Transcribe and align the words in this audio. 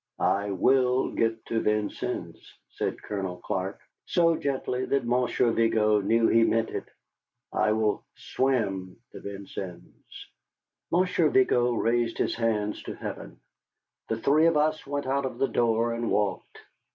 "I 0.17 0.49
will 0.49 1.11
get 1.11 1.45
to 1.45 1.59
Vincennes," 1.61 2.55
said 2.71 2.99
Colonel 3.03 3.37
Clark, 3.37 3.79
so 4.05 4.35
gently 4.35 4.83
that 4.85 5.05
Monsieur 5.05 5.51
Vigo 5.51 6.01
knew 6.01 6.27
he 6.27 6.41
meant 6.43 6.71
it. 6.71 6.89
"I 7.53 7.73
will 7.73 8.03
swim 8.15 8.99
to 9.11 9.19
Vincennes." 9.19 10.25
Monsieur 10.91 11.29
Vigo 11.29 11.73
raised 11.73 12.17
his 12.17 12.33
hands 12.33 12.81
to 12.81 12.95
heaven. 12.95 13.39
The 14.09 14.17
three 14.17 14.47
of 14.47 14.57
us 14.57 14.87
went 14.87 15.05
out 15.05 15.27
of 15.27 15.37
the 15.37 15.47
door 15.47 15.93
and 15.93 16.09
walked. 16.09 16.57